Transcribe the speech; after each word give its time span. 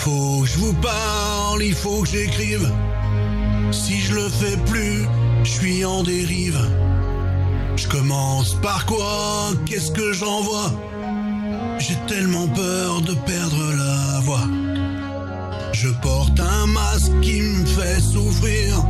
faut 0.00 0.40
que 0.40 0.48
je 0.48 0.58
vous 0.58 0.72
parle, 0.72 1.62
il 1.62 1.74
faut 1.74 2.00
que 2.02 2.08
j'écrive. 2.08 2.72
Si 3.70 4.00
je 4.00 4.14
le 4.14 4.28
fais 4.30 4.56
plus, 4.64 5.06
je 5.44 5.50
suis 5.50 5.84
en 5.84 6.02
dérive. 6.02 6.58
Je 7.76 7.86
commence 7.86 8.54
par 8.62 8.86
quoi? 8.86 9.50
Qu'est-ce 9.66 9.90
que 9.90 10.12
j'envoie? 10.14 10.72
J'ai 11.78 11.96
tellement 12.08 12.48
peur 12.48 13.02
de 13.02 13.12
perdre 13.12 13.62
la 13.76 14.20
voix. 14.20 14.48
Je 15.72 15.88
porte 15.88 16.40
un 16.40 16.66
masque 16.66 17.12
qui 17.20 17.42
me 17.42 17.66
fait 17.66 18.00
souffrir. 18.00 18.82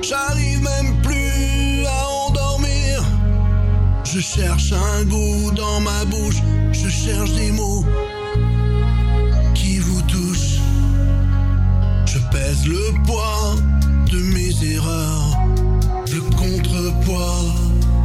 J'arrive 0.00 0.62
même 0.62 1.02
plus 1.02 1.84
à 1.86 2.08
endormir. 2.26 3.02
Je 4.04 4.20
cherche 4.20 4.72
un 4.72 5.04
goût 5.04 5.50
dans 5.50 5.80
ma 5.80 6.04
bouche. 6.04 6.40
Je 6.72 6.88
cherche 6.88 7.32
des 7.32 7.50
mots 7.50 7.84
vous 9.78 10.02
touchent. 10.02 10.60
Je 12.06 12.18
pèse 12.32 12.66
le 12.66 12.92
poids 13.06 13.54
de 14.10 14.18
mes 14.34 14.74
erreurs. 14.74 15.38
Le 16.12 16.20
contrepoids 16.36 17.44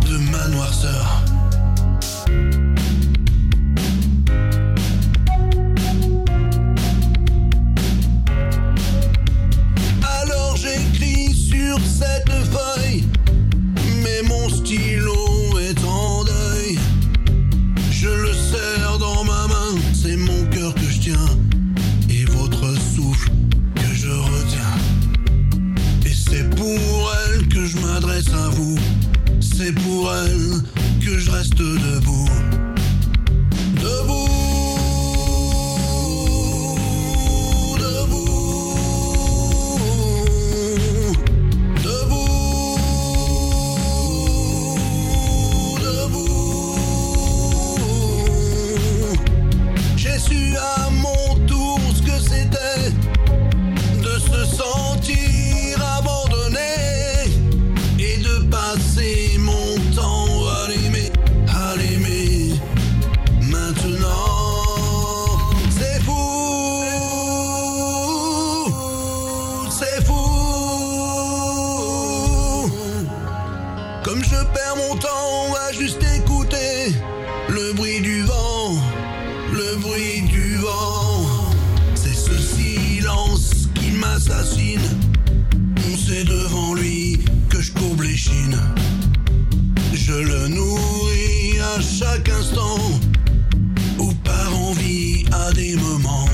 de 0.08 0.18
ma 0.32 0.48
noirceur. 0.50 1.24
Alors 10.22 10.56
j'écris 10.56 11.34
sur 11.34 11.80
cette 11.80 12.25
m'adresse 27.82 28.30
à 28.30 28.50
vous, 28.50 28.78
c'est 29.40 29.74
pour 29.74 30.14
elle 30.14 30.62
que 31.04 31.18
je 31.18 31.32
reste. 31.32 31.56
Debout. 31.56 32.55
De 58.76 58.82
passer 58.82 59.38
mon 59.40 59.76
temps 59.96 60.48
à 60.48 60.68
l'aimer, 60.70 61.12
à 61.48 61.76
l'aimer. 61.78 62.54
Maintenant, 63.42 64.10
c'est 65.70 66.02
fou, 66.04 66.14
c'est 69.70 70.06
fou. 70.06 70.14
Comme 74.04 74.24
je 74.24 74.44
perds 74.54 74.78
mon 74.78 74.96
temps 74.98 75.56
à 75.68 75.72
juste 75.74 76.04
écouter 76.18 76.94
le 77.50 77.74
bruit 77.74 78.02
du 78.02 78.24
vent, 78.24 78.76
le 79.54 79.76
bruit 79.78 80.22
du 80.24 80.45
le 90.22 90.48
nourris 90.48 91.60
à 91.60 91.82
chaque 91.82 92.30
instant 92.30 92.80
ou 94.00 94.14
par 94.24 94.56
envie 94.56 95.26
à 95.32 95.52
des 95.52 95.76
moments. 95.76 96.25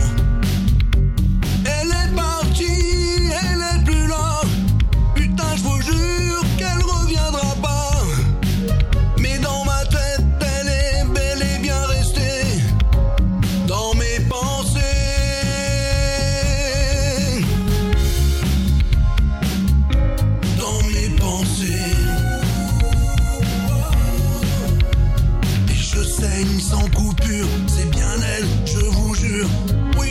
sans 26.59 26.87
coupure, 26.89 27.47
c'est 27.67 27.89
bien 27.89 28.11
elle, 28.37 28.45
je 28.65 28.77
vous 28.77 29.15
jure, 29.15 29.49
oui, 29.97 30.09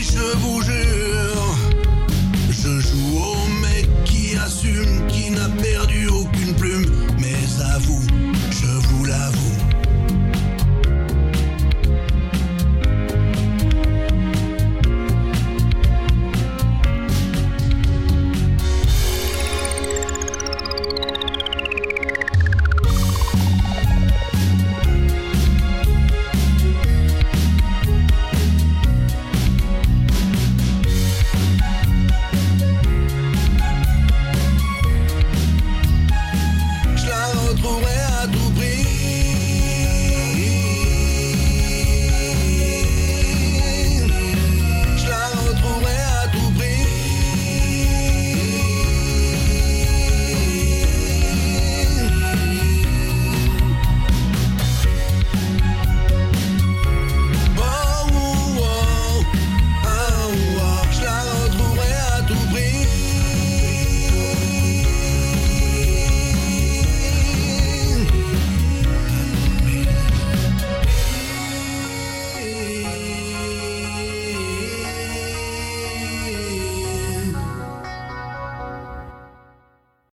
je 0.00 0.36
vous 0.38 0.62
jure. 0.62 1.01